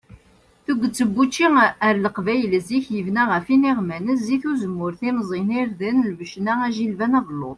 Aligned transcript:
Tuget 0.65 0.97
n 1.07 1.09
wučči 1.15 1.45
ar 1.87 1.95
leqbayel 2.03 2.53
zik 2.67 2.85
yebna 2.95 3.23
ɣef 3.31 3.45
iniɣman, 3.55 4.05
zit 4.25 4.43
uzemmur, 4.51 4.93
timẓin, 4.99 5.49
irden, 5.61 5.97
lbecna, 6.11 6.53
ajilban, 6.67 7.17
abelluḍ. 7.19 7.49